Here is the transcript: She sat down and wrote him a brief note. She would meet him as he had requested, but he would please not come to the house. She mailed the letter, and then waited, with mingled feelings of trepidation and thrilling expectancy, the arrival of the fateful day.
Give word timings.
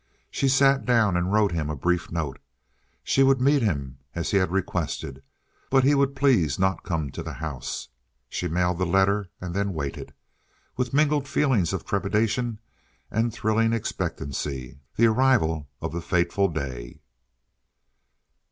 She 0.31 0.49
sat 0.49 0.83
down 0.83 1.15
and 1.15 1.31
wrote 1.31 1.51
him 1.51 1.69
a 1.69 1.75
brief 1.75 2.11
note. 2.11 2.39
She 3.03 3.21
would 3.21 3.39
meet 3.39 3.61
him 3.61 3.99
as 4.15 4.31
he 4.31 4.37
had 4.37 4.49
requested, 4.51 5.21
but 5.69 5.83
he 5.83 5.93
would 5.93 6.15
please 6.15 6.57
not 6.57 6.81
come 6.83 7.11
to 7.11 7.21
the 7.21 7.33
house. 7.33 7.87
She 8.27 8.47
mailed 8.47 8.79
the 8.79 8.85
letter, 8.87 9.29
and 9.39 9.53
then 9.53 9.73
waited, 9.75 10.11
with 10.75 10.91
mingled 10.91 11.27
feelings 11.27 11.71
of 11.71 11.85
trepidation 11.85 12.57
and 13.11 13.31
thrilling 13.31 13.73
expectancy, 13.73 14.79
the 14.95 15.05
arrival 15.05 15.69
of 15.83 15.91
the 15.91 16.01
fateful 16.01 16.47
day. 16.47 16.99